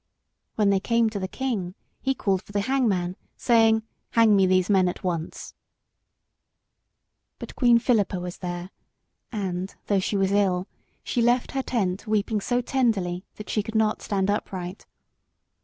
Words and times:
When 0.55 0.71
they 0.71 0.79
came 0.79 1.11
to 1.11 1.19
the 1.19 1.27
king, 1.27 1.75
he 2.01 2.15
called 2.15 2.41
for 2.41 2.53
the 2.53 2.61
hangman, 2.61 3.15
saying 3.37 3.83
"Hang 4.13 4.35
me 4.35 4.47
these 4.47 4.67
men 4.67 4.87
at 4.87 5.03
once." 5.03 5.53
But 7.37 7.55
Queen 7.55 7.77
Philippa 7.77 8.19
was 8.19 8.39
there, 8.39 8.71
and 9.31 9.75
though 9.85 9.99
she 9.99 10.17
was 10.17 10.31
ill, 10.31 10.65
she 11.03 11.21
left 11.21 11.51
her 11.51 11.61
tent 11.61 12.07
weeping 12.07 12.41
so 12.41 12.61
tenderly 12.61 13.25
that 13.35 13.47
she 13.47 13.61
could 13.61 13.75
not 13.75 14.01
stand 14.01 14.31
upright. 14.31 14.87